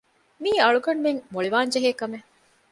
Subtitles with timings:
[0.41, 2.27] މިއީ އަޅުގަނޑުމެން މޮޅިވާންޖެހޭ ކަމެއް